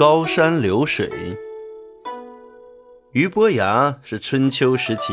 [0.00, 1.10] 高山流水。
[3.12, 5.12] 俞伯牙是春秋时期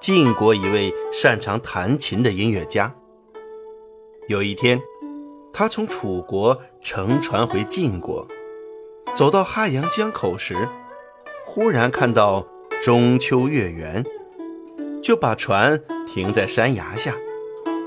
[0.00, 2.94] 晋国一位擅长弹琴的音乐家。
[4.28, 4.80] 有一天，
[5.52, 8.24] 他从楚国乘船回晋国，
[9.16, 10.54] 走到汉阳江口时，
[11.44, 12.46] 忽然看到
[12.84, 14.06] 中秋月圆，
[15.02, 17.16] 就把船停在山崖下，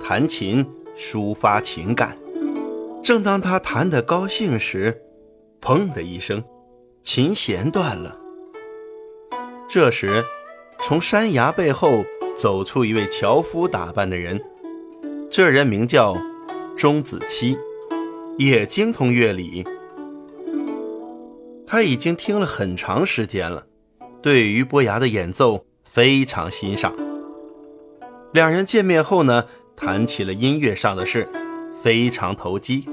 [0.03, 2.17] 弹琴抒发情感。
[3.01, 5.02] 正当他弹得高兴时，
[5.63, 6.43] 砰的一声，
[7.01, 8.19] 琴弦断了。
[9.69, 10.21] 这时，
[10.81, 12.03] 从山崖背后
[12.37, 14.43] 走出一位樵夫打扮的人，
[15.31, 16.17] 这人名叫
[16.75, 17.57] 钟子期，
[18.37, 19.65] 也精通乐理。
[21.65, 23.65] 他已经听了很长时间了，
[24.21, 26.93] 对俞伯牙的演奏非常欣赏。
[28.33, 29.45] 两人见面后呢，
[29.77, 31.29] 谈起了音乐上的事。
[31.81, 32.87] 非常投机，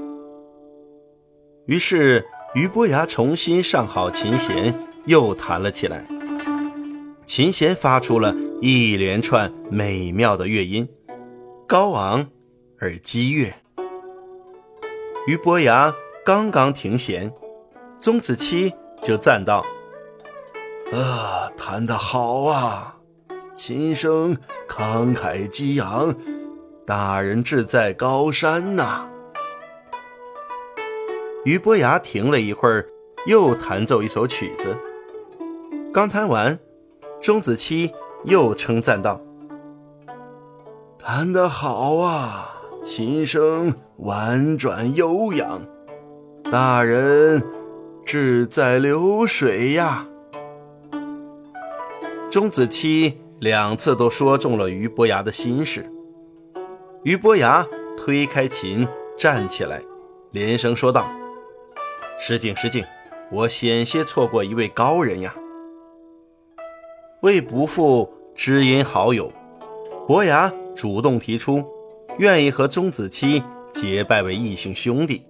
[1.65, 6.05] 于是俞伯牙重新上好琴弦，又弹了起来。
[7.25, 10.89] 琴弦发出了一连串美妙的乐音，
[11.65, 12.27] 高昂
[12.77, 13.53] 而激越。
[15.27, 15.93] 俞伯牙
[16.25, 17.31] 刚刚停弦，
[17.97, 19.65] 钟子期就赞道
[20.91, 22.97] ：“啊，弹得好啊，
[23.53, 24.35] 琴声
[24.67, 26.13] 慷慨激昂。”
[26.85, 29.07] 大人志在高山呐！
[31.43, 32.87] 俞伯牙停了一会儿，
[33.25, 34.77] 又弹奏一首曲子。
[35.91, 36.59] 刚弹完，
[37.19, 37.91] 钟子期
[38.25, 39.19] 又称赞道
[40.99, 45.65] ：“弹得好啊，琴声婉转悠扬。
[46.51, 47.41] 大人
[48.05, 50.07] 志在流水呀！”
[52.29, 55.91] 钟子期两次都说中了俞伯牙的心事。
[57.03, 57.65] 俞伯牙
[57.97, 59.81] 推开琴，站起来，
[60.29, 61.05] 连声说道
[62.23, 62.85] ：“失敬失敬，
[63.31, 65.33] 我险些错过一位高人呀！”
[67.23, 69.33] 为不负知音好友，
[70.07, 71.65] 伯牙主动提出，
[72.19, 73.43] 愿意和钟子期
[73.73, 75.23] 结拜为异姓兄弟。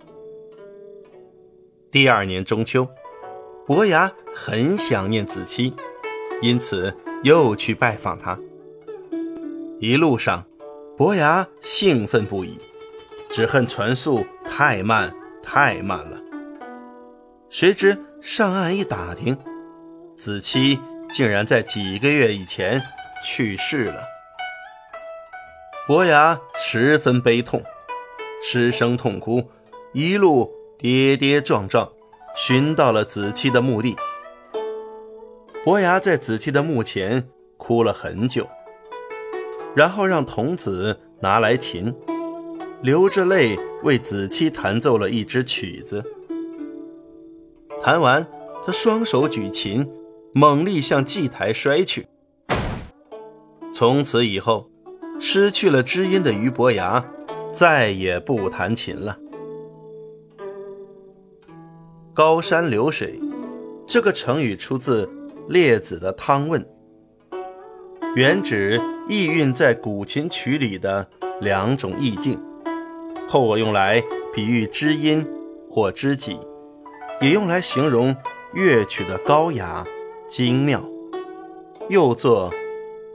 [1.89, 2.85] 第二年中秋，
[3.65, 5.73] 伯牙很想念子期，
[6.41, 6.93] 因此
[7.23, 8.37] 又去拜访他。
[9.79, 10.45] 一路上。
[10.97, 12.59] 伯牙兴奋不已，
[13.31, 16.21] 只恨船速太慢太慢了。
[17.51, 19.37] 谁知上岸一打听，
[20.15, 20.79] 子期
[21.09, 22.81] 竟然在几个月以前
[23.25, 24.05] 去世了。
[25.85, 27.61] 伯牙十分悲痛，
[28.41, 29.49] 失声痛哭，
[29.91, 31.91] 一路跌跌撞撞，
[32.37, 33.97] 寻到了子期的墓地。
[35.65, 38.47] 伯牙在子期的墓前哭了很久。
[39.75, 41.93] 然后让童子拿来琴，
[42.81, 46.01] 流着泪为子期弹奏了一支曲子。
[47.83, 48.27] 弹完，
[48.63, 49.89] 他双手举琴，
[50.33, 52.05] 猛力向祭台摔去。
[53.73, 54.69] 从此以后，
[55.19, 57.03] 失去了知音的俞伯牙
[57.51, 59.17] 再也不弹琴了。
[62.13, 63.19] 高山流水，
[63.87, 65.09] 这个成语出自
[65.49, 66.61] 列子的《汤问》。
[68.15, 71.09] 原指意蕴在古琴曲里的
[71.39, 72.37] 两种意境，
[73.27, 74.03] 后我用来
[74.35, 75.25] 比喻知音
[75.67, 76.37] 或知己，
[77.21, 78.15] 也用来形容
[78.51, 79.85] 乐曲的高雅
[80.27, 80.83] 精妙，
[81.87, 82.51] 又作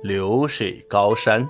[0.01, 1.49] 流水高山。